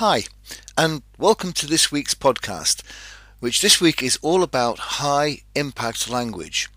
Hi, 0.00 0.24
and 0.76 1.00
welcome 1.16 1.54
to 1.54 1.66
this 1.66 1.90
week's 1.90 2.12
podcast, 2.12 2.82
which 3.40 3.62
this 3.62 3.80
week 3.80 4.02
is 4.02 4.18
all 4.20 4.42
about 4.42 5.00
high 5.00 5.38
impact 5.54 6.10
language. 6.10 6.68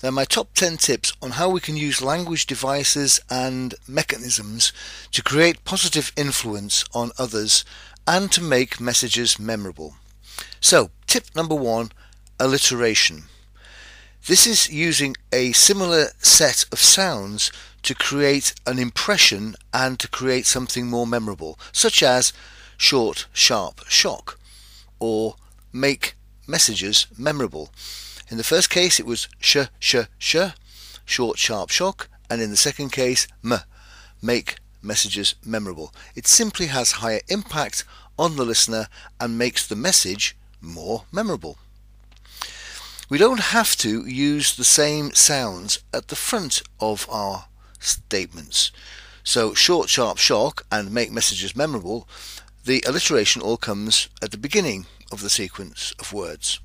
They're 0.00 0.10
my 0.10 0.24
top 0.24 0.54
10 0.54 0.78
tips 0.78 1.12
on 1.20 1.32
how 1.32 1.50
we 1.50 1.60
can 1.60 1.76
use 1.76 2.00
language 2.00 2.46
devices 2.46 3.20
and 3.28 3.74
mechanisms 3.86 4.72
to 5.12 5.22
create 5.22 5.66
positive 5.66 6.10
influence 6.16 6.86
on 6.94 7.12
others 7.18 7.66
and 8.06 8.32
to 8.32 8.40
make 8.40 8.80
messages 8.80 9.38
memorable. 9.38 9.96
So, 10.58 10.88
tip 11.06 11.36
number 11.36 11.54
one 11.54 11.92
alliteration. 12.40 13.24
This 14.26 14.46
is 14.46 14.72
using 14.72 15.16
a 15.34 15.52
similar 15.52 16.12
set 16.20 16.64
of 16.72 16.78
sounds 16.78 17.52
to 17.84 17.94
create 17.94 18.54
an 18.66 18.78
impression 18.78 19.54
and 19.72 19.98
to 20.00 20.08
create 20.08 20.46
something 20.46 20.86
more 20.86 21.06
memorable, 21.06 21.58
such 21.72 22.02
as 22.02 22.32
short, 22.76 23.26
sharp, 23.32 23.80
shock, 23.88 24.38
or 24.98 25.36
make 25.72 26.16
messages 26.46 27.06
memorable. 27.16 27.70
In 28.30 28.36
the 28.36 28.44
first 28.44 28.70
case, 28.70 28.98
it 28.98 29.06
was 29.06 29.28
sh, 29.38 29.58
sh, 29.78 29.96
sh, 30.18 30.36
short, 31.04 31.38
sharp, 31.38 31.70
shock, 31.70 32.08
and 32.30 32.40
in 32.40 32.50
the 32.50 32.56
second 32.56 32.90
case, 32.90 33.28
m, 33.44 33.60
make 34.22 34.56
messages 34.82 35.34
memorable. 35.44 35.92
It 36.14 36.26
simply 36.26 36.66
has 36.66 36.92
higher 36.92 37.20
impact 37.28 37.84
on 38.18 38.36
the 38.36 38.44
listener 38.44 38.88
and 39.20 39.38
makes 39.38 39.66
the 39.66 39.76
message 39.76 40.36
more 40.60 41.04
memorable. 41.12 41.58
We 43.10 43.18
don't 43.18 43.40
have 43.40 43.76
to 43.76 44.06
use 44.06 44.56
the 44.56 44.64
same 44.64 45.12
sounds 45.12 45.80
at 45.92 46.08
the 46.08 46.16
front 46.16 46.62
of 46.80 47.06
our 47.10 47.46
statements. 47.84 48.70
So, 49.22 49.54
short, 49.54 49.88
sharp, 49.88 50.18
shock, 50.18 50.66
and 50.70 50.92
make 50.92 51.10
messages 51.10 51.56
memorable, 51.56 52.08
the 52.64 52.82
alliteration 52.86 53.42
all 53.42 53.56
comes 53.56 54.08
at 54.22 54.30
the 54.30 54.38
beginning 54.38 54.86
of 55.12 55.20
the 55.20 55.30
sequence 55.30 55.92
of 55.98 56.12
words. 56.12 56.60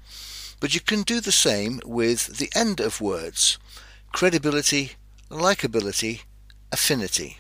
But 0.60 0.74
you 0.74 0.82
can 0.82 1.04
do 1.04 1.22
the 1.22 1.32
same 1.32 1.80
with 1.86 2.38
the 2.38 2.50
end 2.54 2.80
of 2.80 3.02
words 3.02 3.58
credibility, 4.12 4.94
likability, 5.30 6.22
affinity. 6.72 7.38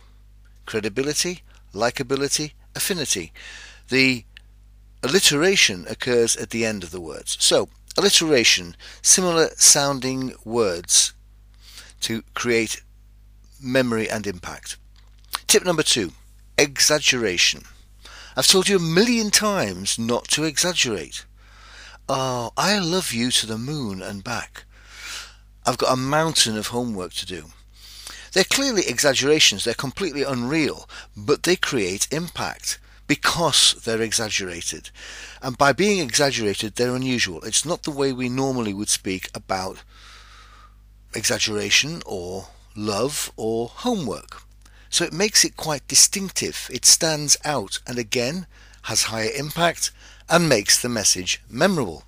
Credibility, 0.66 1.42
likability, 1.74 2.52
affinity. 2.76 3.34
The 3.90 4.24
alliteration 5.04 5.86
occurs 5.90 6.36
at 6.36 6.52
the 6.52 6.66
end 6.66 6.84
of 6.84 6.92
the 6.92 7.02
words. 7.02 7.38
So, 7.40 7.70
alliteration, 7.98 8.76
similar 9.02 9.50
sounding 9.56 10.34
words 10.46 11.14
to 12.02 12.24
create 12.34 12.82
memory 13.62 14.10
and 14.10 14.26
impact. 14.28 14.78
Tip 15.48 15.66
number 15.66 15.84
two 15.84 16.12
exaggeration. 16.58 17.64
I've 18.36 18.48
told 18.48 18.70
you 18.70 18.78
a 18.78 18.80
million 18.80 19.32
times 19.32 19.98
not 19.98 20.26
to 20.30 20.44
exaggerate. 20.44 21.26
Oh, 22.08 22.52
I 22.58 22.80
love 22.80 23.14
you 23.14 23.32
to 23.32 23.46
the 23.46 23.58
moon 23.58 24.02
and 24.02 24.24
back. 24.24 24.66
I've 25.66 25.78
got 25.78 25.94
a 25.94 25.98
mountain 25.98 26.58
of 26.58 26.68
homework 26.68 27.14
to 27.14 27.26
do. 27.26 27.46
They're 28.34 28.44
clearly 28.44 28.84
exaggerations, 28.88 29.64
they're 29.64 29.74
completely 29.74 30.24
unreal, 30.24 30.88
but 31.16 31.44
they 31.44 31.56
create 31.56 32.08
impact 32.12 32.80
because 33.08 33.74
they're 33.84 34.02
exaggerated. 34.02 34.92
And 35.42 35.58
by 35.58 35.74
being 35.74 36.00
exaggerated, 36.00 36.76
they're 36.76 36.96
unusual. 36.96 37.42
It's 37.42 37.66
not 37.66 37.84
the 37.84 37.92
way 37.92 38.14
we 38.14 38.30
normally 38.30 38.74
would 38.74 38.90
speak 38.90 39.30
about 39.34 39.84
exaggeration 41.16 42.04
or 42.06 42.50
love, 42.80 43.32
or 43.36 43.68
homework. 43.68 44.44
So 44.90 45.04
it 45.06 45.14
makes 45.14 45.46
it 45.46 45.58
quite 45.58 45.88
distinctive. 45.88 46.70
It 46.74 46.86
stands 46.86 47.38
out 47.46 47.80
and 47.86 47.98
again 47.98 48.48
has 48.84 49.04
higher 49.04 49.30
impact 49.38 49.92
and 50.30 50.50
makes 50.50 50.82
the 50.82 50.90
message 50.90 51.42
memorable. 51.50 52.04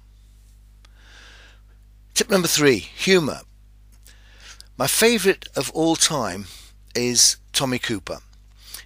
Tip 2.14 2.30
number 2.30 2.48
three 2.48 2.80
humour. 2.80 3.42
My 4.78 4.88
favourite 4.88 5.48
of 5.56 5.70
all 5.72 5.96
time 5.96 6.46
is 6.96 7.38
Tommy 7.54 7.80
Cooper. 7.80 8.20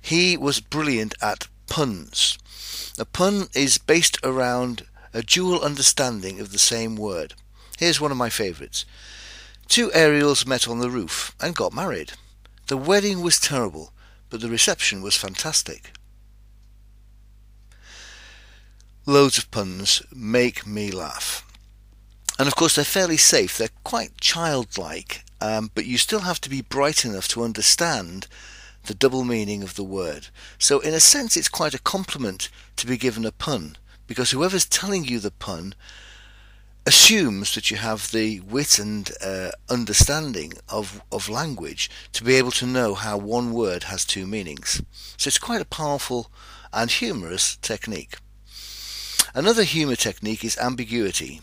He 0.01 0.35
was 0.37 0.59
brilliant 0.59 1.15
at 1.21 1.47
puns. 1.67 2.37
A 2.99 3.05
pun 3.05 3.47
is 3.53 3.77
based 3.77 4.17
around 4.23 4.85
a 5.13 5.23
dual 5.23 5.61
understanding 5.61 6.39
of 6.39 6.51
the 6.51 6.59
same 6.59 6.95
word. 6.95 7.33
Here's 7.77 8.01
one 8.01 8.11
of 8.11 8.17
my 8.17 8.29
favourites. 8.29 8.85
Two 9.67 9.91
aerials 9.93 10.45
met 10.45 10.67
on 10.67 10.79
the 10.79 10.89
roof 10.89 11.35
and 11.41 11.55
got 11.55 11.73
married. 11.73 12.13
The 12.67 12.77
wedding 12.77 13.21
was 13.21 13.39
terrible, 13.39 13.93
but 14.29 14.41
the 14.41 14.49
reception 14.49 15.01
was 15.01 15.15
fantastic. 15.15 15.91
Loads 19.05 19.37
of 19.37 19.51
puns 19.51 20.01
make 20.13 20.65
me 20.65 20.89
laugh. 20.91 21.45
And 22.39 22.47
of 22.47 22.55
course, 22.55 22.75
they're 22.75 22.85
fairly 22.85 23.17
safe. 23.17 23.57
They're 23.57 23.69
quite 23.83 24.19
childlike, 24.19 25.23
um, 25.39 25.71
but 25.75 25.85
you 25.85 25.97
still 25.97 26.21
have 26.21 26.41
to 26.41 26.49
be 26.49 26.61
bright 26.61 27.05
enough 27.05 27.27
to 27.29 27.43
understand 27.43 28.27
the 28.85 28.93
double 28.93 29.23
meaning 29.23 29.63
of 29.63 29.75
the 29.75 29.83
word. 29.83 30.27
So, 30.57 30.79
in 30.79 30.93
a 30.93 30.99
sense, 30.99 31.37
it's 31.37 31.49
quite 31.49 31.73
a 31.73 31.79
compliment 31.79 32.49
to 32.77 32.87
be 32.87 32.97
given 32.97 33.25
a 33.25 33.31
pun, 33.31 33.77
because 34.07 34.31
whoever's 34.31 34.65
telling 34.65 35.05
you 35.05 35.19
the 35.19 35.31
pun 35.31 35.75
assumes 36.85 37.55
that 37.55 37.71
you 37.71 37.77
have 37.77 38.11
the 38.11 38.39
wit 38.41 38.77
and 38.77 39.11
uh, 39.23 39.49
understanding 39.69 40.53
of, 40.69 41.01
of 41.11 41.29
language 41.29 41.89
to 42.13 42.23
be 42.23 42.35
able 42.35 42.51
to 42.51 42.65
know 42.65 42.93
how 42.93 43.17
one 43.17 43.51
word 43.51 43.83
has 43.83 44.05
two 44.05 44.27
meanings. 44.27 44.81
So 45.17 45.27
it's 45.27 45.39
quite 45.39 45.61
a 45.61 45.65
powerful 45.65 46.31
and 46.71 46.91
humorous 46.91 47.55
technique. 47.57 48.17
Another 49.33 49.63
humor 49.63 49.95
technique 49.95 50.45
is 50.45 50.57
ambiguity. 50.57 51.41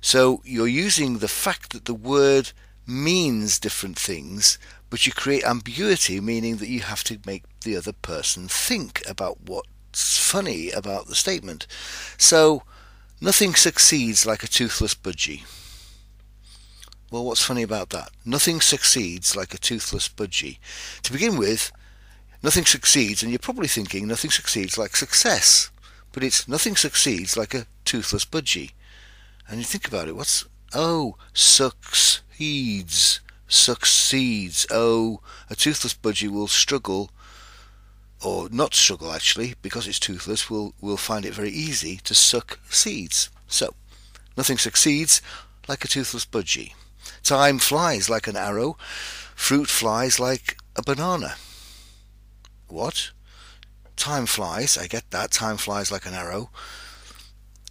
So 0.00 0.42
you're 0.44 0.66
using 0.66 1.18
the 1.18 1.28
fact 1.28 1.72
that 1.72 1.84
the 1.84 1.94
word 1.94 2.52
means 2.86 3.58
different 3.58 3.98
things, 3.98 4.58
but 4.90 5.06
you 5.06 5.12
create 5.12 5.44
ambiguity, 5.44 6.20
meaning 6.20 6.56
that 6.56 6.68
you 6.68 6.80
have 6.80 7.04
to 7.04 7.20
make 7.24 7.44
the 7.60 7.76
other 7.76 7.92
person 7.92 8.48
think 8.48 9.02
about 9.08 9.38
what's 9.46 10.18
funny 10.18 10.70
about 10.70 11.06
the 11.06 11.14
statement. 11.14 11.66
So 12.18 12.64
Nothing 13.24 13.54
succeeds 13.54 14.26
like 14.26 14.42
a 14.44 14.46
toothless 14.46 14.94
budgie. 14.94 15.44
Well, 17.10 17.24
what's 17.24 17.42
funny 17.42 17.62
about 17.62 17.88
that? 17.88 18.10
Nothing 18.22 18.60
succeeds 18.60 19.34
like 19.34 19.54
a 19.54 19.58
toothless 19.58 20.10
budgie. 20.10 20.58
To 21.04 21.10
begin 21.10 21.38
with, 21.38 21.72
nothing 22.42 22.66
succeeds, 22.66 23.22
and 23.22 23.32
you're 23.32 23.38
probably 23.38 23.66
thinking 23.66 24.06
nothing 24.06 24.30
succeeds 24.30 24.76
like 24.76 24.94
success, 24.94 25.70
but 26.12 26.22
it's 26.22 26.46
nothing 26.46 26.76
succeeds 26.76 27.34
like 27.34 27.54
a 27.54 27.66
toothless 27.86 28.26
budgie. 28.26 28.72
And 29.48 29.56
you 29.56 29.64
think 29.64 29.88
about 29.88 30.06
it, 30.06 30.16
what's 30.16 30.44
oh 30.74 31.16
succeeds 31.32 33.20
succeeds? 33.48 34.66
Oh, 34.70 35.22
a 35.48 35.56
toothless 35.56 35.94
budgie 35.94 36.28
will 36.28 36.48
struggle 36.48 37.10
or 38.24 38.48
not 38.50 38.74
struggle 38.74 39.12
actually, 39.12 39.54
because 39.62 39.86
it's 39.86 39.98
toothless, 39.98 40.48
will 40.50 40.74
will 40.80 40.96
find 40.96 41.24
it 41.24 41.34
very 41.34 41.50
easy 41.50 41.96
to 42.04 42.14
suck 42.14 42.58
seeds. 42.70 43.30
So, 43.46 43.74
nothing 44.36 44.58
succeeds 44.58 45.20
like 45.68 45.84
a 45.84 45.88
toothless 45.88 46.24
budgie. 46.24 46.72
Time 47.22 47.58
flies 47.58 48.08
like 48.08 48.26
an 48.26 48.36
arrow, 48.36 48.76
fruit 49.34 49.68
flies 49.68 50.18
like 50.18 50.56
a 50.76 50.82
banana. 50.82 51.36
What? 52.68 53.10
Time 53.96 54.26
flies, 54.26 54.76
I 54.76 54.86
get 54.86 55.10
that, 55.10 55.30
time 55.30 55.56
flies 55.56 55.92
like 55.92 56.06
an 56.06 56.14
arrow. 56.14 56.50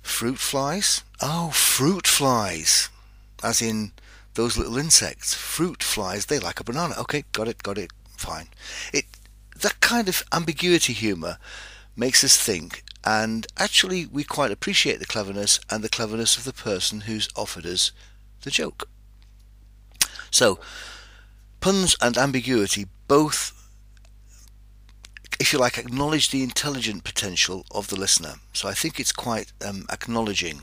Fruit 0.01 0.37
flies? 0.37 1.03
Oh, 1.21 1.49
fruit 1.51 2.07
flies. 2.07 2.89
As 3.43 3.61
in 3.61 3.91
those 4.35 4.57
little 4.57 4.77
insects. 4.77 5.33
Fruit 5.33 5.83
flies, 5.83 6.25
they 6.25 6.39
like 6.39 6.59
a 6.59 6.63
banana. 6.63 6.95
Okay, 6.99 7.23
got 7.31 7.47
it, 7.47 7.63
got 7.63 7.77
it, 7.77 7.91
fine. 8.17 8.47
It 8.93 9.05
that 9.63 9.79
kind 9.81 10.07
of 10.07 10.23
ambiguity 10.31 10.93
humour 10.93 11.37
makes 11.95 12.23
us 12.23 12.37
think, 12.37 12.83
and 13.03 13.47
actually 13.57 14.05
we 14.05 14.23
quite 14.23 14.51
appreciate 14.51 14.99
the 14.99 15.05
cleverness 15.05 15.59
and 15.69 15.83
the 15.83 15.89
cleverness 15.89 16.37
of 16.37 16.43
the 16.43 16.53
person 16.53 17.01
who's 17.01 17.27
offered 17.35 17.65
us 17.65 17.91
the 18.43 18.51
joke. 18.51 18.87
So, 20.31 20.59
puns 21.59 21.95
and 22.01 22.17
ambiguity 22.17 22.87
both, 23.07 23.51
if 25.39 25.53
you 25.53 25.59
like, 25.59 25.77
acknowledge 25.77 26.29
the 26.29 26.43
intelligent 26.43 27.03
potential 27.03 27.65
of 27.71 27.87
the 27.87 27.99
listener. 27.99 28.35
So 28.53 28.67
I 28.67 28.73
think 28.73 28.99
it's 28.99 29.11
quite 29.11 29.53
um, 29.65 29.85
acknowledging 29.91 30.61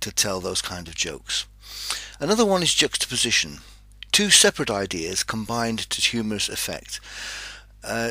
to 0.00 0.12
tell 0.12 0.40
those 0.40 0.62
kind 0.62 0.88
of 0.88 0.94
jokes. 0.94 1.46
Another 2.18 2.46
one 2.46 2.62
is 2.62 2.74
juxtaposition. 2.74 3.58
Two 4.10 4.30
separate 4.30 4.70
ideas 4.70 5.22
combined 5.22 5.80
to 5.90 6.00
humorous 6.00 6.48
effect. 6.48 7.00
Uh, 7.84 8.10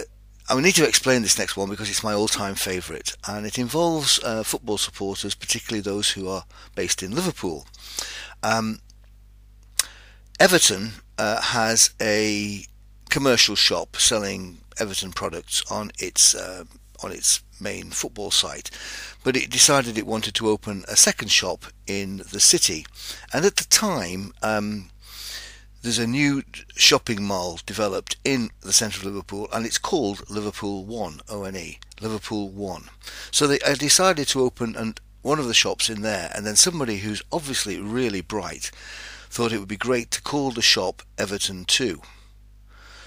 I 0.49 0.59
need 0.61 0.75
to 0.75 0.87
explain 0.87 1.23
this 1.23 1.37
next 1.37 1.57
one 1.57 1.69
because 1.69 1.89
it's 1.89 2.03
my 2.03 2.13
all-time 2.13 2.55
favourite, 2.55 3.15
and 3.27 3.45
it 3.45 3.59
involves 3.59 4.23
uh, 4.23 4.43
football 4.43 4.77
supporters, 4.77 5.35
particularly 5.35 5.81
those 5.81 6.11
who 6.11 6.29
are 6.29 6.45
based 6.73 7.03
in 7.03 7.13
Liverpool. 7.13 7.65
Um, 8.43 8.79
Everton 10.39 10.91
uh, 11.17 11.41
has 11.41 11.91
a 12.01 12.63
commercial 13.09 13.55
shop 13.55 13.97
selling 13.97 14.59
Everton 14.79 15.11
products 15.11 15.63
on 15.69 15.91
its 15.99 16.35
uh, 16.35 16.63
on 17.03 17.11
its 17.11 17.43
main 17.59 17.89
football 17.89 18.31
site, 18.31 18.71
but 19.23 19.35
it 19.35 19.49
decided 19.49 19.97
it 19.97 20.07
wanted 20.07 20.33
to 20.35 20.49
open 20.49 20.85
a 20.87 20.95
second 20.95 21.29
shop 21.29 21.65
in 21.87 22.17
the 22.31 22.39
city. 22.39 22.85
And 23.33 23.45
at 23.45 23.57
the 23.57 23.65
time, 23.65 24.33
um, 24.41 24.89
there's 25.87 25.99
a 25.99 26.05
new 26.05 26.43
shopping 26.75 27.23
mall 27.23 27.61
developed 27.65 28.17
in 28.25 28.49
the 28.59 28.73
centre 28.73 28.99
of 28.99 29.05
Liverpool, 29.05 29.47
and 29.53 29.65
it's 29.65 29.77
called 29.77 30.29
Liverpool 30.29 30.83
One, 30.83 31.21
O-N-E, 31.29 31.79
Liverpool 32.01 32.49
One. 32.49 32.89
So 33.31 33.47
they 33.47 33.57
decided 33.57 34.27
to 34.27 34.41
open 34.41 34.75
and 34.75 34.99
one 35.21 35.39
of 35.39 35.47
the 35.47 35.53
shops 35.53 35.89
in 35.89 36.01
there, 36.01 36.29
and 36.35 36.45
then 36.45 36.57
somebody 36.57 36.97
who's 36.97 37.23
obviously 37.31 37.79
really 37.79 38.19
bright 38.19 38.69
thought 39.29 39.53
it 39.53 39.59
would 39.59 39.69
be 39.69 39.77
great 39.77 40.11
to 40.11 40.21
call 40.21 40.51
the 40.51 40.61
shop 40.61 41.03
Everton 41.17 41.63
2. 41.63 42.01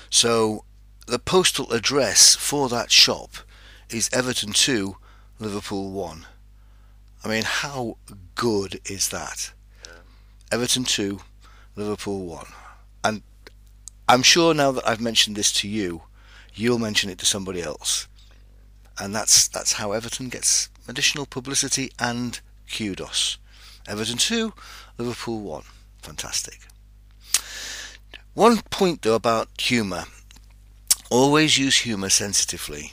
So 0.08 0.64
the 1.06 1.18
postal 1.18 1.70
address 1.74 2.34
for 2.34 2.70
that 2.70 2.90
shop 2.90 3.32
is 3.90 4.08
Everton 4.10 4.54
2, 4.54 4.96
Liverpool 5.38 5.90
1. 5.90 6.24
I 7.22 7.28
mean, 7.28 7.42
how 7.44 7.98
good 8.36 8.80
is 8.86 9.10
that? 9.10 9.52
Everton 10.50 10.84
2, 10.84 11.20
Liverpool 11.76 12.24
1. 12.24 12.46
And 13.04 13.22
I'm 14.08 14.22
sure 14.22 14.54
now 14.54 14.72
that 14.72 14.88
I've 14.88 15.00
mentioned 15.00 15.36
this 15.36 15.52
to 15.54 15.68
you, 15.68 16.02
you'll 16.54 16.78
mention 16.78 17.10
it 17.10 17.18
to 17.18 17.26
somebody 17.26 17.62
else. 17.62 18.08
And 18.98 19.14
that's 19.14 19.48
that's 19.48 19.74
how 19.74 19.92
Everton 19.92 20.28
gets 20.28 20.68
additional 20.88 21.26
publicity 21.26 21.90
and 21.98 22.40
kudos. 22.70 23.38
Everton 23.88 24.18
2, 24.18 24.52
Liverpool 24.98 25.40
1. 25.40 25.62
Fantastic. 26.02 26.60
One 28.34 28.58
point 28.70 29.02
though 29.02 29.14
about 29.14 29.48
humour. 29.58 30.04
Always 31.10 31.58
use 31.58 31.78
humour 31.78 32.10
sensitively. 32.10 32.92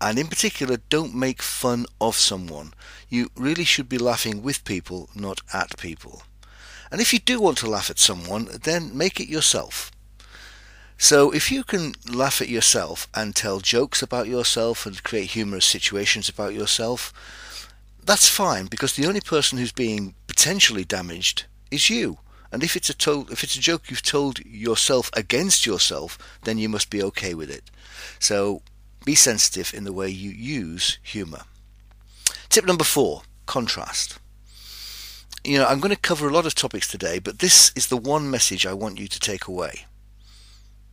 And 0.00 0.18
in 0.18 0.26
particular, 0.26 0.78
don't 0.88 1.14
make 1.14 1.42
fun 1.42 1.86
of 2.00 2.16
someone. 2.16 2.74
You 3.08 3.30
really 3.36 3.64
should 3.64 3.88
be 3.88 3.98
laughing 3.98 4.42
with 4.42 4.64
people, 4.64 5.08
not 5.14 5.40
at 5.52 5.78
people. 5.78 6.22
And 6.92 7.00
if 7.00 7.14
you 7.14 7.18
do 7.18 7.40
want 7.40 7.56
to 7.58 7.70
laugh 7.70 7.88
at 7.88 7.98
someone, 7.98 8.50
then 8.64 8.96
make 8.96 9.18
it 9.18 9.26
yourself. 9.26 9.90
So 10.98 11.30
if 11.30 11.50
you 11.50 11.64
can 11.64 11.94
laugh 12.06 12.42
at 12.42 12.50
yourself 12.50 13.08
and 13.14 13.34
tell 13.34 13.60
jokes 13.60 14.02
about 14.02 14.28
yourself 14.28 14.84
and 14.84 15.02
create 15.02 15.30
humorous 15.30 15.64
situations 15.64 16.28
about 16.28 16.52
yourself, 16.52 17.12
that's 18.04 18.28
fine 18.28 18.66
because 18.66 18.92
the 18.92 19.06
only 19.06 19.22
person 19.22 19.56
who's 19.56 19.72
being 19.72 20.14
potentially 20.26 20.84
damaged 20.84 21.46
is 21.70 21.88
you. 21.88 22.18
And 22.52 22.62
if 22.62 22.76
it's 22.76 22.90
a 22.90 23.20
if 23.30 23.42
it's 23.42 23.56
a 23.56 23.60
joke 23.60 23.88
you've 23.88 24.02
told 24.02 24.40
yourself 24.44 25.10
against 25.14 25.64
yourself, 25.64 26.18
then 26.44 26.58
you 26.58 26.68
must 26.68 26.90
be 26.90 27.02
okay 27.04 27.32
with 27.32 27.50
it. 27.50 27.70
So 28.18 28.60
be 29.06 29.14
sensitive 29.14 29.72
in 29.72 29.84
the 29.84 29.94
way 29.94 30.10
you 30.10 30.30
use 30.30 30.98
humor. 31.02 31.44
Tip 32.50 32.66
number 32.66 32.84
4, 32.84 33.22
contrast 33.46 34.18
you 35.44 35.58
know, 35.58 35.66
I'm 35.66 35.80
going 35.80 35.94
to 35.94 36.00
cover 36.00 36.28
a 36.28 36.32
lot 36.32 36.46
of 36.46 36.54
topics 36.54 36.88
today, 36.88 37.18
but 37.18 37.40
this 37.40 37.72
is 37.74 37.88
the 37.88 37.96
one 37.96 38.30
message 38.30 38.64
I 38.64 38.74
want 38.74 39.00
you 39.00 39.08
to 39.08 39.20
take 39.20 39.46
away. 39.46 39.86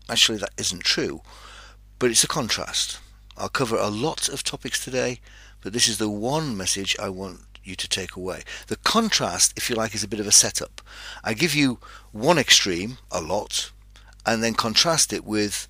Actually, 0.10 0.40
that 0.40 0.54
isn't 0.58 0.84
true, 0.84 1.22
but 2.00 2.10
it's 2.10 2.24
a 2.24 2.28
contrast. 2.28 3.00
I'll 3.38 3.50
cover 3.50 3.78
a 3.78 3.90
lot 3.90 4.28
of 4.28 4.44
topics 4.44 4.84
today, 4.84 5.20
but 5.62 5.72
this 5.72 5.88
is 5.88 5.98
the 5.98 6.10
one 6.10 6.58
message 6.58 6.98
I 7.00 7.10
want 7.10 7.42
you 7.64 7.76
to 7.76 7.88
take 7.88 8.16
away. 8.16 8.42
The 8.68 8.78
contrast, 8.78 9.54
if 9.56 9.70
you 9.70 9.76
like, 9.76 9.94
is 9.94 10.04
a 10.04 10.08
bit 10.08 10.20
of 10.20 10.28
a 10.28 10.32
setup. 10.32 10.82
I 11.24 11.34
give 11.34 11.54
you 11.54 11.80
one 12.12 12.40
extreme, 12.40 12.98
a 13.12 13.22
lot, 13.22 13.72
and 14.26 14.44
then 14.44 14.56
contrast 14.56 15.14
it 15.14 15.24
with 15.24 15.68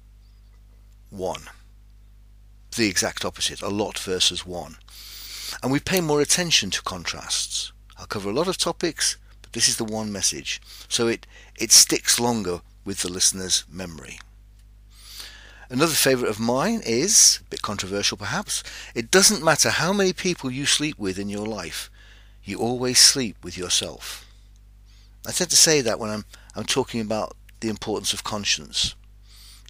one. 1.10 1.44
The 2.78 2.88
exact 2.88 3.26
opposite, 3.26 3.62
a 3.62 3.68
lot 3.68 4.00
versus 4.00 4.46
one. 4.46 4.78
And 5.62 5.72
we 5.72 5.80
pay 5.80 6.00
more 6.00 6.22
attention 6.22 6.70
to 6.70 6.82
contrasts. 6.82 7.74
I'll 8.00 8.08
cover 8.08 8.30
a 8.30 8.34
lot 8.34 8.48
of 8.48 8.58
topics, 8.58 9.18
but 9.42 9.54
this 9.54 9.68
is 9.68 9.78
the 9.78 9.84
one 9.84 10.12
message. 10.12 10.62
So 10.88 11.08
it, 11.08 11.28
it 11.60 11.72
sticks 11.72 12.20
longer 12.20 12.62
with 12.86 13.02
the 13.02 13.12
listener's 13.12 13.66
memory. 13.70 14.20
Another 15.70 15.94
favourite 15.94 16.32
of 16.32 16.40
mine 16.40 16.82
is, 16.84 17.40
a 17.42 17.50
bit 17.50 17.62
controversial 17.62 18.18
perhaps, 18.18 18.64
it 18.96 19.12
doesn't 19.12 19.44
matter 19.44 19.70
how 19.70 19.94
many 19.94 20.14
people 20.14 20.50
you 20.50 20.66
sleep 20.66 20.98
with 20.98 21.20
in 21.20 21.30
your 21.30 21.46
life, 21.46 21.92
you 22.44 22.58
always 22.58 22.98
sleep 22.98 23.36
with 23.44 23.58
yourself. 23.58 24.26
I 25.28 25.32
tend 25.32 25.52
to 25.52 25.56
say 25.56 25.82
that 25.82 26.00
when 26.00 26.10
I'm, 26.10 26.26
I'm 26.56 26.64
talking 26.64 27.02
about 27.02 27.36
the 27.60 27.70
importance 27.70 28.14
of 28.14 28.24
conscience. 28.24 28.96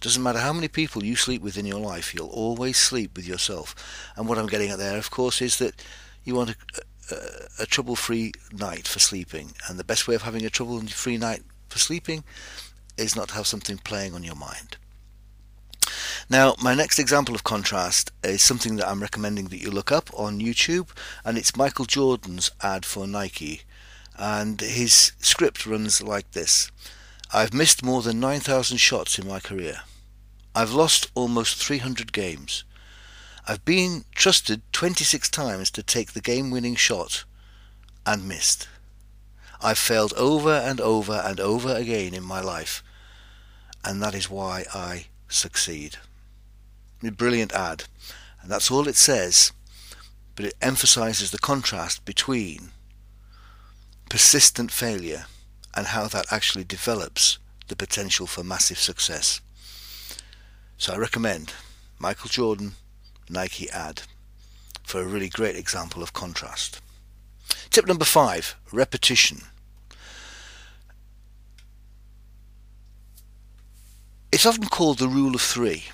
Doesn't 0.00 0.22
matter 0.22 0.38
how 0.38 0.54
many 0.54 0.68
people 0.68 1.04
you 1.04 1.16
sleep 1.16 1.42
with 1.42 1.58
in 1.58 1.66
your 1.66 1.80
life, 1.80 2.14
you'll 2.14 2.28
always 2.28 2.78
sleep 2.78 3.16
with 3.16 3.28
yourself. 3.28 3.74
And 4.16 4.26
what 4.26 4.38
I'm 4.38 4.46
getting 4.46 4.70
at 4.70 4.78
there, 4.78 4.96
of 4.96 5.10
course, 5.10 5.42
is 5.42 5.58
that 5.58 5.84
you 6.24 6.34
want 6.34 6.50
a, 6.50 6.54
a, 7.12 7.66
trouble-free 7.66 8.32
night 8.52 8.88
for 8.88 8.98
sleeping, 8.98 9.52
and 9.68 9.78
the 9.78 9.84
best 9.84 10.08
way 10.08 10.14
of 10.14 10.22
having 10.22 10.44
a 10.44 10.50
trouble-free 10.50 11.18
night 11.18 11.42
for 11.68 11.78
sleeping 11.78 12.24
is 12.96 13.16
not 13.16 13.28
to 13.28 13.34
have 13.34 13.46
something 13.46 13.78
playing 13.78 14.14
on 14.14 14.24
your 14.24 14.34
mind. 14.34 14.76
Now, 16.28 16.54
my 16.62 16.74
next 16.74 16.98
example 16.98 17.34
of 17.34 17.42
contrast 17.42 18.12
is 18.22 18.42
something 18.42 18.76
that 18.76 18.88
I'm 18.88 19.02
recommending 19.02 19.46
that 19.48 19.60
you 19.60 19.70
look 19.70 19.90
up 19.90 20.10
on 20.14 20.40
YouTube, 20.40 20.88
and 21.24 21.36
it's 21.36 21.56
Michael 21.56 21.86
Jordan's 21.86 22.50
ad 22.62 22.84
for 22.84 23.06
Nike. 23.06 23.62
And 24.16 24.60
his 24.60 25.12
script 25.18 25.66
runs 25.66 26.02
like 26.02 26.32
this 26.32 26.70
I've 27.32 27.54
missed 27.54 27.84
more 27.84 28.02
than 28.02 28.20
9,000 28.20 28.76
shots 28.76 29.18
in 29.18 29.26
my 29.26 29.40
career. 29.40 29.80
I've 30.54 30.72
lost 30.72 31.10
almost 31.14 31.64
300 31.64 32.12
games. 32.12 32.64
I've 33.46 33.64
been 33.64 34.04
trusted 34.14 34.62
26 34.72 35.28
times 35.30 35.70
to 35.72 35.82
take 35.82 36.12
the 36.12 36.20
game 36.20 36.50
winning 36.50 36.74
shot 36.74 37.24
and 38.06 38.28
missed. 38.28 38.68
I've 39.62 39.78
failed 39.78 40.12
over 40.14 40.52
and 40.52 40.80
over 40.80 41.22
and 41.24 41.38
over 41.40 41.74
again 41.74 42.14
in 42.14 42.22
my 42.22 42.40
life, 42.40 42.82
and 43.84 44.02
that 44.02 44.14
is 44.14 44.30
why 44.30 44.64
I 44.74 45.06
succeed. 45.28 45.96
A 47.02 47.10
brilliant 47.10 47.52
ad, 47.52 47.84
and 48.42 48.50
that's 48.50 48.70
all 48.70 48.88
it 48.88 48.96
says, 48.96 49.52
but 50.36 50.44
it 50.44 50.54
emphasizes 50.62 51.30
the 51.30 51.38
contrast 51.38 52.04
between 52.04 52.70
persistent 54.08 54.70
failure 54.70 55.26
and 55.74 55.88
how 55.88 56.08
that 56.08 56.32
actually 56.32 56.64
develops 56.64 57.38
the 57.68 57.76
potential 57.76 58.26
for 58.26 58.42
massive 58.42 58.78
success. 58.78 59.40
So 60.76 60.94
I 60.94 60.96
recommend 60.96 61.52
Michael 61.98 62.28
Jordan 62.28 62.72
Nike 63.30 63.70
ad 63.70 64.02
for 64.82 65.00
a 65.00 65.06
really 65.06 65.28
great 65.28 65.56
example 65.56 66.02
of 66.02 66.12
contrast. 66.12 66.80
Tip 67.70 67.86
number 67.86 68.04
five, 68.04 68.56
repetition. 68.72 69.42
It's 74.32 74.46
often 74.46 74.66
called 74.66 74.98
the 74.98 75.08
rule 75.08 75.34
of 75.34 75.40
three. 75.40 75.84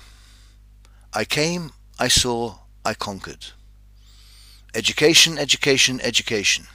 I 1.13 1.25
came, 1.25 1.71
I 1.99 2.07
saw, 2.07 2.59
I 2.85 2.93
conquered. 2.93 3.47
Education, 4.73 5.37
education, 5.37 5.99
education. 6.01 6.65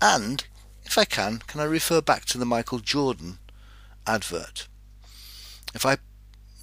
And, 0.00 0.44
if 0.84 0.96
I 0.98 1.04
can, 1.04 1.38
can 1.46 1.60
I 1.60 1.64
refer 1.64 2.00
back 2.00 2.24
to 2.26 2.38
the 2.38 2.44
Michael 2.44 2.78
Jordan 2.78 3.38
advert? 4.06 4.68
If 5.74 5.84
I 5.84 5.98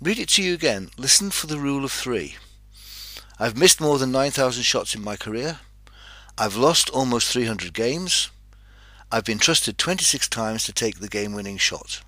read 0.01 0.19
it 0.19 0.29
to 0.29 0.43
you 0.43 0.53
again, 0.53 0.89
listen 0.98 1.31
for 1.31 1.48
the 1.48 1.60
rule 1.60 1.84
of 1.84 1.91
three. 1.91 2.36
I've 3.38 3.58
missed 3.58 3.82
more 3.82 3.98
than 3.98 4.12
9,000 4.12 4.63
shots 4.63 4.96
in 4.96 5.04
my 5.04 5.18
career. 5.18 5.60
I've 6.38 6.56
lost 6.56 6.89
almost 6.89 7.32
300 7.32 7.74
games. 7.74 8.30
I've 9.12 9.25
been 9.25 9.39
trusted 9.39 9.77
26 9.77 10.27
times 10.30 10.65
to 10.65 10.74
take 10.74 11.00
the 11.00 11.10
game 11.10 11.34
winning 11.34 11.58
shot. 11.58 12.01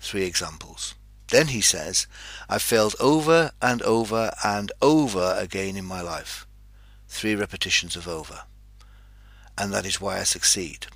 Three 0.00 0.24
examples. 0.24 0.94
Then 1.28 1.48
he 1.48 1.60
says, 1.60 2.06
I've 2.48 2.62
failed 2.62 2.94
over 2.98 3.52
and 3.60 3.82
over 3.82 4.32
and 4.44 4.72
over 4.82 5.36
again 5.38 5.76
in 5.76 5.84
my 5.84 6.00
life. 6.00 6.46
Three 7.08 7.34
repetitions 7.34 7.94
of 7.96 8.08
over. 8.08 8.42
And 9.56 9.72
that 9.72 9.86
is 9.86 10.00
why 10.00 10.18
I 10.18 10.24
succeed. 10.24 10.86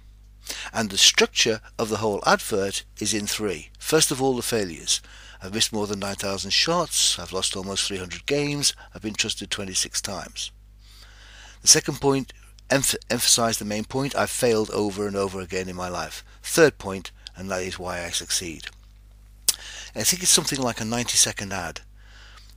And 0.73 0.91
the 0.91 0.99
structure 0.99 1.61
of 1.79 1.89
the 1.89 1.99
whole 1.99 2.23
advert 2.27 2.85
is 3.01 3.13
in 3.13 3.27
three. 3.27 3.71
First 3.79 4.11
of 4.11 4.21
all, 4.23 4.37
the 4.37 4.43
failures. 4.43 5.01
I've 5.43 5.55
missed 5.55 5.73
more 5.73 5.87
than 5.87 6.01
9,000 6.01 6.51
shots. 6.51 7.19
I've 7.19 7.33
lost 7.33 7.57
almost 7.57 7.87
300 7.87 8.27
games. 8.27 8.75
I've 8.95 9.03
been 9.03 9.15
trusted 9.15 9.51
26 9.51 10.01
times. 10.01 10.51
The 11.63 11.69
second 11.69 12.01
point, 12.01 12.33
emph- 12.71 12.97
emphasize 13.11 13.59
the 13.59 13.65
main 13.65 13.85
point. 13.85 14.17
I've 14.17 14.31
failed 14.31 14.71
over 14.71 15.07
and 15.07 15.17
over 15.17 15.41
again 15.41 15.69
in 15.69 15.77
my 15.77 15.89
life. 15.89 16.25
Third 16.43 16.79
point, 16.79 17.11
and 17.37 17.51
that 17.51 17.63
is 17.63 17.79
why 17.79 18.05
I 18.05 18.11
succeed. 18.11 18.67
I 19.95 20.03
think 20.03 20.23
it's 20.23 20.31
something 20.31 20.61
like 20.61 20.81
a 20.81 20.85
90 20.85 21.17
second 21.17 21.53
ad, 21.53 21.81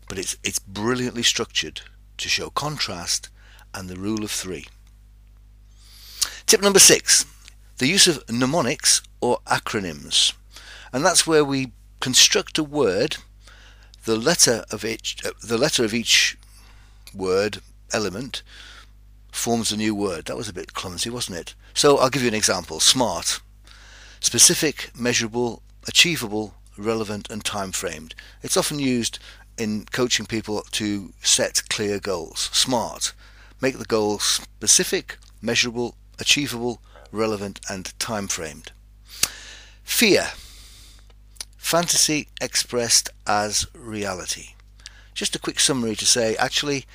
but 0.09 0.17
it's, 0.17 0.35
it's 0.43 0.59
brilliantly 0.59 1.23
structured 1.23 1.81
to 2.17 2.27
show 2.27 2.49
contrast 2.49 3.29
and 3.73 3.89
the 3.89 3.95
rule 3.95 4.23
of 4.23 4.31
three. 4.31 4.67
Tip 6.45 6.61
number 6.61 6.79
six, 6.79 7.25
the 7.77 7.87
use 7.87 8.07
of 8.07 8.23
mnemonics 8.29 9.01
or 9.21 9.39
acronyms. 9.47 10.33
And 10.91 11.05
that's 11.05 11.25
where 11.25 11.45
we 11.45 11.71
construct 11.99 12.57
a 12.57 12.63
word, 12.63 13.17
the 14.05 14.15
letter 14.15 14.63
of 14.71 14.85
each, 14.85 15.17
uh, 15.25 15.31
the 15.43 15.57
letter 15.57 15.83
of 15.83 15.93
each 15.93 16.37
word, 17.13 17.61
element, 17.91 18.43
forms 19.31 19.71
a 19.71 19.77
new 19.77 19.93
word. 19.93 20.25
That 20.25 20.37
was 20.37 20.49
a 20.49 20.53
bit 20.53 20.73
clumsy, 20.73 21.09
wasn't 21.09 21.37
it? 21.37 21.55
So 21.73 21.97
I'll 21.97 22.09
give 22.09 22.21
you 22.21 22.27
an 22.27 22.33
example. 22.33 22.79
SMART. 22.79 23.41
Specific, 24.19 24.91
measurable, 24.95 25.61
achievable, 25.87 26.55
relevant 26.77 27.29
and 27.29 27.43
time 27.43 27.71
framed. 27.71 28.15
It's 28.41 28.57
often 28.57 28.79
used 28.79 29.19
in 29.57 29.85
coaching 29.91 30.25
people 30.25 30.63
to 30.71 31.13
set 31.21 31.63
clear 31.69 31.99
goals. 31.99 32.49
SMART. 32.53 33.13
Make 33.61 33.77
the 33.77 33.85
goals 33.85 34.23
specific, 34.23 35.17
measurable, 35.41 35.95
achievable, 36.17 36.81
relevant 37.11 37.59
and 37.69 37.97
time 37.99 38.27
framed. 38.27 38.71
Fear. 39.83 40.29
Fantasy 41.69 42.29
expressed 42.41 43.11
as 43.27 43.67
reality. 43.75 44.55
Just 45.13 45.35
a 45.35 45.39
quick 45.39 45.59
summary 45.59 45.95
to 45.97 46.05
say 46.07 46.35
actually 46.37 46.87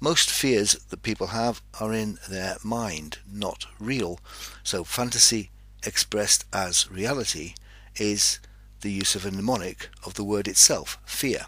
most 0.00 0.30
fears 0.30 0.72
that 0.88 1.02
people 1.02 1.26
have 1.26 1.60
are 1.78 1.92
in 1.92 2.16
their 2.30 2.56
mind, 2.64 3.18
not 3.30 3.66
real. 3.78 4.20
So 4.62 4.84
fantasy 4.84 5.50
expressed 5.84 6.46
as 6.50 6.90
reality 6.90 7.56
is 7.96 8.38
the 8.80 8.90
use 8.90 9.14
of 9.14 9.26
a 9.26 9.30
mnemonic 9.30 9.90
of 10.02 10.14
the 10.14 10.24
word 10.24 10.48
itself, 10.48 10.96
fear. 11.04 11.44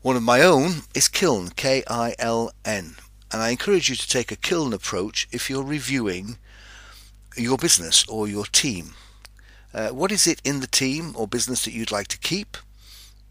One 0.00 0.16
of 0.16 0.22
my 0.22 0.40
own 0.40 0.84
is 0.94 1.06
Kiln, 1.06 1.50
K-I-L-N, 1.50 2.96
and 3.30 3.42
I 3.42 3.50
encourage 3.50 3.90
you 3.90 3.96
to 3.96 4.08
take 4.08 4.32
a 4.32 4.36
Kiln 4.36 4.72
approach 4.72 5.28
if 5.30 5.50
you're 5.50 5.62
reviewing 5.62 6.38
your 7.36 7.58
business 7.58 8.08
or 8.08 8.26
your 8.26 8.46
team. 8.46 8.94
Uh, 9.74 9.88
what 9.88 10.12
is 10.12 10.26
it 10.26 10.40
in 10.44 10.60
the 10.60 10.66
team 10.66 11.14
or 11.16 11.26
business 11.26 11.64
that 11.64 11.72
you'd 11.72 11.90
like 11.90 12.08
to 12.08 12.18
keep? 12.18 12.56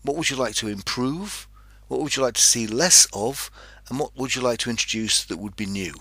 What 0.03 0.17
would 0.17 0.29
you 0.29 0.35
like 0.35 0.55
to 0.55 0.67
improve? 0.67 1.47
What 1.87 2.01
would 2.01 2.15
you 2.15 2.23
like 2.23 2.33
to 2.35 2.41
see 2.41 2.65
less 2.65 3.07
of? 3.13 3.51
And 3.89 3.99
what 3.99 4.15
would 4.15 4.35
you 4.35 4.41
like 4.41 4.59
to 4.59 4.69
introduce 4.69 5.23
that 5.25 5.37
would 5.37 5.55
be 5.55 5.65
new? 5.65 5.93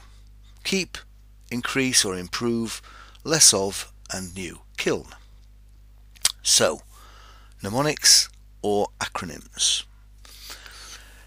Keep, 0.65 0.97
increase 1.51 2.05
or 2.05 2.17
improve, 2.17 2.81
less 3.25 3.53
of 3.53 3.93
and 4.13 4.35
new. 4.35 4.61
Kiln. 4.77 5.07
So, 6.43 6.81
mnemonics 7.63 8.29
or 8.63 8.89
acronyms. 9.01 9.85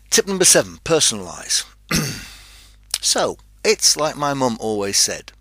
Tip 0.10 0.27
number 0.27 0.46
seven, 0.46 0.77
personalize. 0.84 1.65
so, 3.01 3.38
it's 3.63 3.96
like 3.96 4.15
my 4.15 4.34
mum 4.34 4.58
always 4.60 4.98
said. 4.98 5.32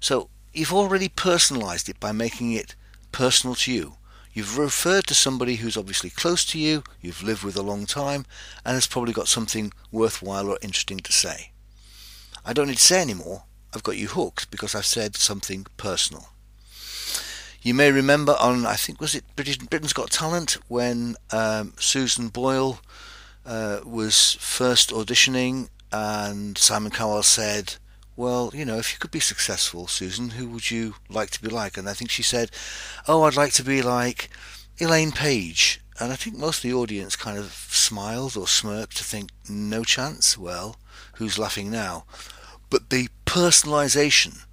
So, 0.00 0.28
you've 0.52 0.72
already 0.72 1.08
personalized 1.08 1.88
it 1.88 1.98
by 2.00 2.12
making 2.12 2.52
it 2.52 2.74
personal 3.10 3.54
to 3.56 3.72
you. 3.72 3.94
You've 4.32 4.56
referred 4.56 5.06
to 5.08 5.14
somebody 5.14 5.56
who's 5.56 5.76
obviously 5.76 6.08
close 6.08 6.44
to 6.46 6.58
you, 6.58 6.84
you've 7.00 7.22
lived 7.22 7.44
with 7.44 7.56
a 7.56 7.62
long 7.62 7.84
time, 7.84 8.24
and 8.64 8.74
has 8.74 8.86
probably 8.86 9.12
got 9.12 9.28
something 9.28 9.72
worthwhile 9.90 10.48
or 10.48 10.58
interesting 10.62 10.98
to 11.00 11.12
say. 11.12 11.50
I 12.44 12.52
don't 12.52 12.68
need 12.68 12.78
to 12.78 12.82
say 12.82 13.02
any 13.02 13.14
more. 13.14 13.44
I've 13.74 13.82
got 13.82 13.96
you 13.98 14.08
hooked 14.08 14.50
because 14.50 14.74
I've 14.74 14.86
said 14.86 15.16
something 15.16 15.66
personal. 15.76 16.28
You 17.62 17.74
may 17.74 17.92
remember 17.92 18.36
on, 18.40 18.66
I 18.66 18.74
think, 18.74 19.00
was 19.00 19.14
it 19.14 19.24
British, 19.36 19.58
Britain's 19.58 19.92
Got 19.92 20.10
Talent 20.10 20.56
when 20.66 21.14
um, 21.30 21.74
Susan 21.78 22.28
Boyle 22.28 22.80
uh, 23.46 23.80
was 23.84 24.36
first 24.40 24.90
auditioning 24.90 25.68
and 25.92 26.58
Simon 26.58 26.90
Cowell 26.90 27.22
said, 27.22 27.76
well, 28.16 28.50
you 28.54 28.64
know, 28.64 28.78
if 28.78 28.92
you 28.92 28.98
could 28.98 29.10
be 29.10 29.20
successful, 29.20 29.86
Susan, 29.86 30.30
who 30.30 30.48
would 30.48 30.70
you 30.70 30.94
like 31.08 31.30
to 31.30 31.42
be 31.42 31.48
like? 31.48 31.76
And 31.76 31.88
I 31.88 31.94
think 31.94 32.10
she 32.10 32.22
said, 32.22 32.50
oh, 33.08 33.22
I'd 33.22 33.36
like 33.36 33.52
to 33.54 33.64
be 33.64 33.82
like 33.82 34.30
Elaine 34.80 35.12
Paige. 35.12 35.80
And 36.00 36.12
I 36.12 36.16
think 36.16 36.36
most 36.36 36.58
of 36.58 36.70
the 36.70 36.76
audience 36.76 37.16
kind 37.16 37.38
of 37.38 37.52
smiled 37.52 38.36
or 38.36 38.46
smirked 38.46 38.96
to 38.96 39.04
think, 39.04 39.30
no 39.48 39.84
chance. 39.84 40.36
Well, 40.36 40.76
who's 41.14 41.38
laughing 41.38 41.70
now? 41.70 42.04
But 42.70 42.90
the 42.90 43.08
personalisation 43.26 44.44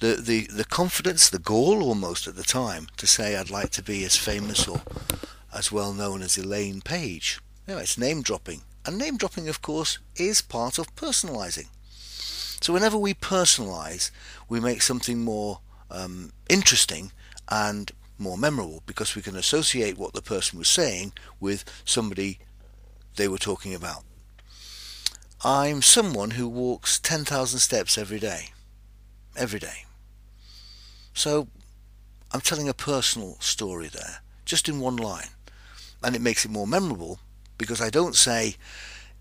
the, 0.00 0.14
the, 0.14 0.46
the 0.46 0.64
confidence, 0.64 1.28
the 1.28 1.38
gall 1.38 1.82
almost 1.82 2.28
at 2.28 2.36
the 2.36 2.44
time 2.44 2.88
to 2.96 3.06
say 3.06 3.36
I'd 3.36 3.50
like 3.50 3.70
to 3.70 3.82
be 3.82 4.04
as 4.04 4.16
famous 4.16 4.68
or 4.68 4.82
as 5.52 5.72
well 5.72 5.92
known 5.92 6.22
as 6.22 6.38
Elaine 6.38 6.80
Paige. 6.80 7.40
You 7.66 7.74
know, 7.74 7.80
it's 7.80 7.98
name 7.98 8.22
dropping. 8.22 8.62
And 8.86 8.96
name 8.96 9.16
dropping, 9.16 9.48
of 9.48 9.60
course, 9.60 9.98
is 10.16 10.40
part 10.40 10.78
of 10.78 10.94
personalizing. 10.94 11.66
So 12.60 12.72
whenever 12.72 12.98
we 12.98 13.14
personalize, 13.14 14.10
we 14.48 14.60
make 14.60 14.82
something 14.82 15.24
more 15.24 15.60
um, 15.90 16.32
interesting 16.48 17.12
and 17.48 17.90
more 18.18 18.36
memorable 18.36 18.82
because 18.86 19.14
we 19.14 19.22
can 19.22 19.36
associate 19.36 19.96
what 19.96 20.12
the 20.12 20.22
person 20.22 20.58
was 20.58 20.68
saying 20.68 21.12
with 21.40 21.64
somebody 21.84 22.38
they 23.16 23.28
were 23.28 23.38
talking 23.38 23.74
about. 23.74 24.04
I'm 25.44 25.82
someone 25.82 26.32
who 26.32 26.48
walks 26.48 26.98
10,000 26.98 27.60
steps 27.60 27.96
every 27.96 28.18
day. 28.18 28.50
Every 29.36 29.60
day. 29.60 29.84
So 31.14 31.46
I'm 32.32 32.40
telling 32.40 32.68
a 32.68 32.74
personal 32.74 33.36
story 33.38 33.88
there, 33.88 34.20
just 34.44 34.68
in 34.68 34.80
one 34.80 34.96
line. 34.96 35.28
And 36.02 36.16
it 36.16 36.22
makes 36.22 36.44
it 36.44 36.50
more 36.50 36.66
memorable 36.66 37.20
because 37.56 37.80
I 37.80 37.90
don't 37.90 38.16
say 38.16 38.56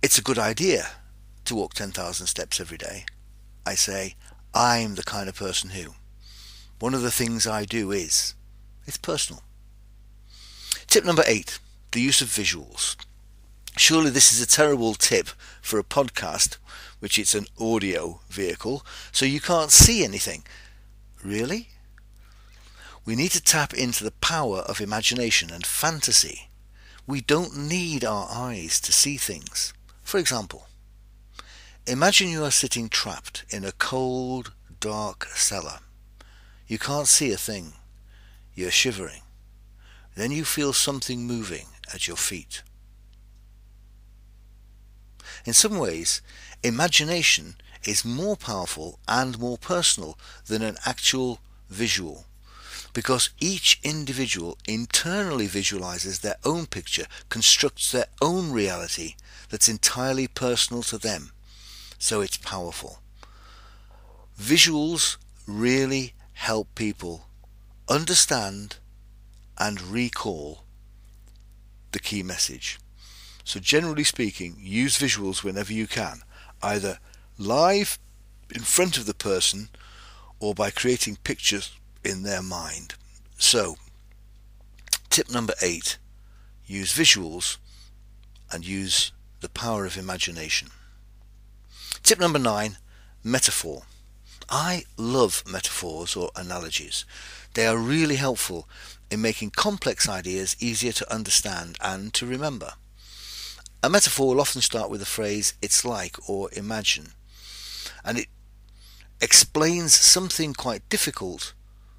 it's 0.01 0.17
a 0.17 0.23
good 0.23 0.39
idea 0.39 0.87
to 1.45 1.55
walk 1.55 1.73
10,000 1.75 2.25
steps 2.27 2.59
every 2.59 2.77
day. 2.77 3.05
I 3.67 3.75
say 3.75 4.15
I'm 4.53 4.95
the 4.95 5.03
kind 5.03 5.27
of 5.27 5.35
person 5.35 5.71
who. 5.71 5.95
One 6.79 6.93
of 6.93 7.01
the 7.01 7.11
things 7.11 7.45
I 7.45 7.65
do 7.65 7.91
is 7.91 8.33
it's 8.85 8.95
personal. 8.97 9.43
Tip 10.87 11.03
number 11.03 11.23
eight, 11.27 11.59
the 11.91 11.99
use 11.99 12.21
of 12.21 12.29
visuals. 12.29 12.95
Surely 13.75 14.09
this 14.09 14.31
is 14.31 14.41
a 14.41 14.47
terrible 14.47 14.93
tip 14.93 15.27
for 15.61 15.79
a 15.79 15.83
podcast, 15.83 16.55
which 16.99 17.19
it's 17.19 17.35
an 17.35 17.47
audio 17.59 18.21
vehicle, 18.29 18.85
so 19.11 19.25
you 19.25 19.41
can't 19.41 19.71
see 19.71 20.01
anything. 20.01 20.43
Really? 21.21 21.67
We 23.03 23.17
need 23.17 23.31
to 23.31 23.43
tap 23.43 23.73
into 23.73 24.05
the 24.05 24.11
power 24.11 24.59
of 24.59 24.79
imagination 24.79 25.51
and 25.51 25.65
fantasy. 25.65 26.49
We 27.05 27.19
don't 27.19 27.57
need 27.57 28.05
our 28.05 28.29
eyes 28.31 28.79
to 28.79 28.93
see 28.93 29.17
things. 29.17 29.73
For 30.03 30.19
example, 30.19 30.67
imagine 31.87 32.29
you 32.29 32.43
are 32.43 32.51
sitting 32.51 32.89
trapped 32.89 33.45
in 33.49 33.63
a 33.63 33.71
cold, 33.71 34.51
dark 34.79 35.25
cellar. 35.27 35.79
You 36.67 36.77
can't 36.77 37.07
see 37.07 37.31
a 37.31 37.37
thing. 37.37 37.73
You're 38.53 38.71
shivering. 38.71 39.21
Then 40.15 40.31
you 40.31 40.43
feel 40.43 40.73
something 40.73 41.25
moving 41.25 41.67
at 41.93 42.07
your 42.07 42.17
feet. 42.17 42.61
In 45.45 45.53
some 45.53 45.77
ways, 45.77 46.21
imagination 46.61 47.55
is 47.85 48.03
more 48.03 48.35
powerful 48.35 48.99
and 49.07 49.39
more 49.39 49.57
personal 49.57 50.17
than 50.47 50.61
an 50.61 50.77
actual 50.85 51.39
visual 51.69 52.25
because 52.93 53.29
each 53.39 53.79
individual 53.83 54.57
internally 54.67 55.45
visualizes 55.45 56.19
their 56.19 56.37
own 56.43 56.65
picture, 56.65 57.05
constructs 57.29 57.91
their 57.91 58.07
own 58.21 58.51
reality 58.51 59.15
that's 59.49 59.69
entirely 59.69 60.27
personal 60.27 60.81
to 60.81 60.97
them. 60.97 61.31
So 61.97 62.21
it's 62.21 62.37
powerful. 62.37 62.99
Visuals 64.39 65.17
really 65.47 66.13
help 66.33 66.73
people 66.75 67.27
understand 67.89 68.77
and 69.57 69.81
recall 69.81 70.63
the 71.91 71.99
key 71.99 72.21
message. 72.21 72.79
So 73.43 73.59
generally 73.59 74.03
speaking, 74.03 74.57
use 74.59 74.99
visuals 74.99 75.43
whenever 75.43 75.73
you 75.73 75.87
can, 75.87 76.21
either 76.61 76.99
live 77.37 77.97
in 78.53 78.61
front 78.61 78.97
of 78.97 79.05
the 79.05 79.13
person 79.13 79.69
or 80.39 80.53
by 80.53 80.69
creating 80.69 81.17
pictures 81.23 81.71
in 82.03 82.23
their 82.23 82.43
mind. 82.43 82.93
So, 83.37 83.77
tip 85.09 85.31
number 85.31 85.53
eight 85.61 85.97
use 86.65 86.93
visuals 86.93 87.57
and 88.51 88.65
use 88.65 89.11
the 89.39 89.49
power 89.49 89.85
of 89.85 89.97
imagination. 89.97 90.69
Tip 92.07 92.21
number 92.21 92.39
nine 92.39 92.77
metaphor. 93.21 93.81
I 94.49 94.85
love 94.95 95.43
metaphors 95.45 96.15
or 96.15 96.31
analogies. 96.37 97.03
They 97.53 97.67
are 97.67 97.75
really 97.75 98.15
helpful 98.15 98.69
in 99.11 99.21
making 99.21 99.49
complex 99.49 100.07
ideas 100.07 100.55
easier 100.61 100.93
to 100.93 101.13
understand 101.13 101.75
and 101.81 102.13
to 102.13 102.25
remember. 102.25 102.75
A 103.83 103.89
metaphor 103.89 104.29
will 104.29 104.39
often 104.39 104.61
start 104.61 104.89
with 104.89 105.01
the 105.01 105.05
phrase 105.05 105.55
it's 105.61 105.83
like 105.83 106.15
or 106.29 106.49
imagine, 106.53 107.07
and 108.05 108.19
it 108.19 108.27
explains 109.19 109.93
something 109.93 110.53
quite 110.53 110.87
difficult 110.87 111.53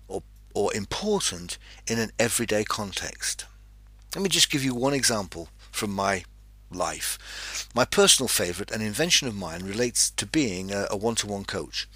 or 0.08 0.22
or 0.54 0.74
important 0.74 1.58
in 1.86 1.98
an 1.98 2.12
everyday 2.18 2.64
context. 2.64 3.44
Let 4.14 4.22
me 4.22 4.30
just 4.30 4.50
give 4.50 4.64
you 4.64 4.74
one 4.74 4.94
example 4.94 5.50
from 5.70 5.90
my 5.90 6.24
life. 6.70 7.68
My 7.75 7.84
personal 7.84 8.28
favourite, 8.28 8.70
an 8.70 8.82
invention 8.82 9.28
of 9.28 9.34
mine, 9.34 9.64
relates 9.64 10.10
to 10.10 10.26
being 10.26 10.72
a 10.72 10.96
one 10.96 11.14
to 11.16 11.26
one 11.26 11.44
coach. 11.44 11.88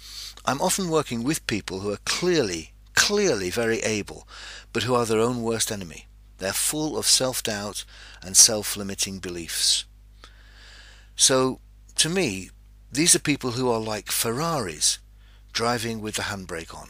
I'm 0.45 0.61
often 0.61 0.89
working 0.89 1.23
with 1.23 1.47
people 1.47 1.79
who 1.79 1.91
are 1.91 1.99
clearly, 2.05 2.73
clearly 2.95 3.49
very 3.49 3.79
able, 3.79 4.27
but 4.71 4.83
who 4.83 4.95
are 4.95 5.05
their 5.05 5.19
own 5.19 5.41
worst 5.41 5.71
enemy. 5.71 6.07
They're 6.39 6.53
full 6.53 6.97
of 6.97 7.05
self 7.05 7.43
doubt 7.43 7.85
and 8.21 8.35
self 8.35 8.75
limiting 8.75 9.19
beliefs. 9.19 9.85
So, 11.15 11.59
to 11.95 12.09
me, 12.09 12.49
these 12.91 13.15
are 13.15 13.19
people 13.19 13.51
who 13.51 13.69
are 13.69 13.79
like 13.79 14.11
Ferraris 14.11 14.99
driving 15.53 16.01
with 16.01 16.15
the 16.15 16.23
handbrake 16.23 16.75
on. 16.75 16.89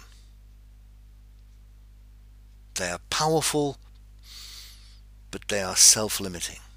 They 2.76 2.90
are 2.90 3.00
powerful, 3.10 3.78
but 5.30 5.48
they 5.48 5.62
are 5.62 5.76
self-limiting. 5.76 6.58
They 6.58 6.73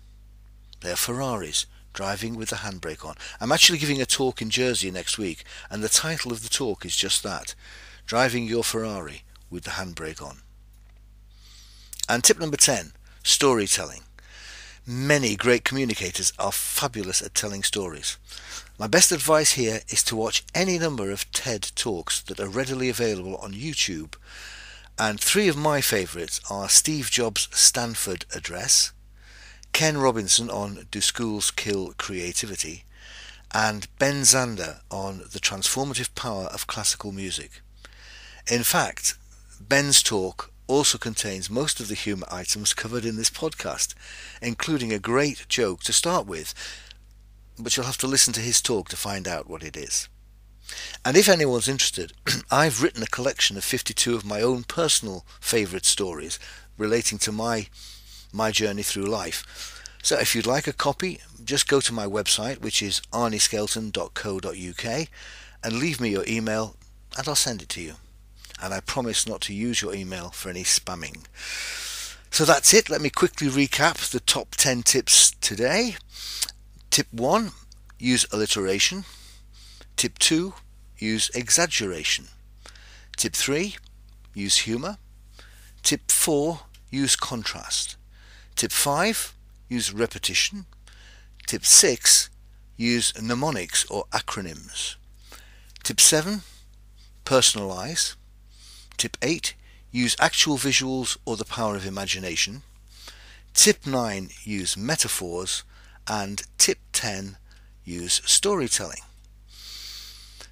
are 0.85 0.97
Ferraris 0.97 1.67
driving 1.93 2.37
with 2.37 2.51
the 2.51 2.57
handbrake 2.57 3.05
on. 3.05 3.17
I'm 3.41 3.51
actually 3.51 3.79
giving 3.79 4.01
a 4.01 4.07
talk 4.07 4.43
in 4.43 4.51
Jersey 4.51 4.91
next 4.91 5.19
week, 5.19 5.45
and 5.71 5.83
the 5.83 5.89
title 5.89 6.31
of 6.31 6.43
the 6.43 6.49
talk 6.49 6.85
is 6.85 6.95
just 6.95 7.23
that 7.23 7.55
Driving 8.07 8.45
Your 8.45 8.63
Ferrari 8.63 9.23
with 9.51 9.65
the 9.65 9.71
Handbrake 9.71 10.23
On. 10.23 10.39
And 12.09 12.23
tip 12.23 12.39
number 12.39 12.57
10 12.57 12.93
storytelling. 13.23 14.03
Many 14.87 15.35
great 15.35 15.65
communicators 15.65 16.33
are 16.39 16.53
fabulous 16.53 17.21
at 17.21 17.35
telling 17.35 17.65
stories. 17.65 18.19
My 18.79 18.87
best 18.87 19.11
advice 19.11 19.53
here 19.53 19.81
is 19.89 20.05
to 20.05 20.15
watch 20.15 20.45
any 20.55 20.79
number 20.79 21.11
of 21.11 21.29
TED 21.33 21.73
Talks 21.75 22.21
that 22.23 22.39
are 22.39 22.49
readily 22.49 22.89
available 22.89 23.37
on 23.39 23.53
YouTube. 23.53 24.15
And 24.97 25.19
three 25.19 25.49
of 25.49 25.57
my 25.57 25.81
favourites 25.81 26.41
are 26.49 26.69
Steve 26.69 27.11
Jobs' 27.11 27.49
Stanford 27.51 28.27
Address, 28.33 28.93
Ken 29.77 29.99
Robinson 29.99 30.49
on 30.49 30.87
Do 30.91 31.03
Schools 31.03 31.51
Kill 31.51 31.93
Creativity, 31.99 32.85
and 33.53 33.87
Ben 33.99 34.23
Zander 34.23 34.81
on 34.91 35.19
the 35.19 35.39
transformative 35.39 36.15
power 36.15 36.45
of 36.45 36.67
classical 36.67 37.13
music. 37.13 37.61
In 38.51 38.63
fact, 38.63 39.19
Ben's 39.61 40.03
talk 40.03 40.51
also 40.67 40.97
contains 40.97 41.51
most 41.51 41.79
of 41.79 41.89
the 41.89 41.95
humour 41.95 42.27
items 42.31 42.73
covered 42.73 43.05
in 43.05 43.17
this 43.17 43.29
podcast, 43.29 43.95
including 44.41 44.95
a 44.95 44.99
great 44.99 45.45
joke 45.47 45.83
to 45.83 45.93
start 45.93 46.27
with, 46.27 46.55
but 47.59 47.77
you'll 47.77 47.85
have 47.85 47.99
to 47.99 48.07
listen 48.07 48.33
to 48.33 48.41
his 48.41 48.63
talk 48.63 48.89
to 48.89 48.97
find 48.97 49.29
out 49.29 49.47
what 49.47 49.63
it 49.63 49.77
is. 49.77 50.09
And 51.05 51.19
if 51.19 51.29
anyone's 51.29 51.69
interested, 51.69 52.15
I've 52.51 52.83
written 52.83 53.03
a 53.03 53.07
collection 53.07 53.59
of 53.59 53.65
52 53.65 54.15
of 54.15 54.25
my 54.25 54.41
own 54.41 54.65
personal 54.65 55.27
favourite 55.39 55.85
stories 55.85 56.39
relating 56.79 57.19
to 57.19 57.31
my 57.31 57.67
my 58.33 58.51
journey 58.51 58.83
through 58.83 59.07
life. 59.07 59.83
So 60.03 60.19
if 60.19 60.35
you'd 60.35 60.47
like 60.47 60.67
a 60.67 60.73
copy, 60.73 61.21
just 61.45 61.67
go 61.69 61.81
to 61.81 61.93
my 61.93 62.07
website, 62.07 62.61
which 62.61 62.81
is 62.81 63.03
arnieskelton.co.uk, 63.13 65.09
and 65.65 65.73
leave 65.73 66.01
me 66.01 66.11
your 66.11 66.25
email, 66.29 66.77
and 67.19 67.27
I'll 67.27 67.35
send 67.35 67.63
it 67.63 67.69
to 67.71 67.81
you. 67.81 67.95
And 68.63 68.73
I 68.73 68.81
promise 68.81 69.27
not 69.27 69.41
to 69.43 69.55
use 69.55 69.83
your 69.83 69.95
email 69.95 70.31
for 70.31 70.49
any 70.49 70.63
spamming. 70.63 71.25
So 72.31 72.45
that's 72.45 72.73
it. 72.73 72.89
Let 72.89 73.01
me 73.01 73.11
quickly 73.11 73.49
recap 73.49 74.11
the 74.11 74.21
top 74.21 74.55
10 74.57 74.83
tips 74.83 75.33
today. 75.41 75.97
Tip 76.91 77.13
1 77.13 77.51
use 77.99 78.27
alliteration. 78.33 79.05
Tip 79.97 80.19
2 80.19 80.55
use 80.99 81.31
exaggeration. 81.35 82.27
Tip 83.17 83.35
3 83.35 83.77
use 84.35 84.59
humour. 84.59 84.99
Tip 85.83 86.11
4 86.11 86.61
use 86.91 87.17
contrast. 87.17 87.97
Tip 88.57 88.73
5 88.73 89.35
use 89.69 89.93
repetition. 89.93 90.65
Tip 91.47 91.65
6 91.65 92.31
use 92.79 93.13
mnemonics 93.21 93.85
or 93.91 94.07
acronyms. 94.13 94.97
Tip 95.83 96.01
7 96.01 96.41
personalize. 97.27 98.17
Tip 98.97 99.19
8 99.21 99.55
use 99.93 100.17
actual 100.19 100.57
visuals 100.57 101.19
or 101.27 101.37
the 101.37 101.45
power 101.45 101.77
of 101.77 101.87
imagination. 101.87 102.63
Tip 103.53 103.87
9 103.87 104.31
use 104.43 104.77
metaphors. 104.77 105.63
And 106.09 106.43
tip 106.57 106.79
10 106.93 107.37
use 107.85 108.23
storytelling. 108.25 109.03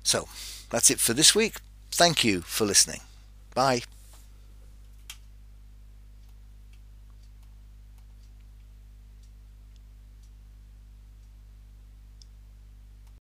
So 0.02 0.28
that's 0.68 0.90
it 0.90 1.00
for 1.00 1.14
this 1.14 1.34
week. 1.34 1.56
Thank 1.90 2.22
you 2.22 2.42
for 2.42 2.66
listening. 2.66 3.00
Bye. 3.54 3.82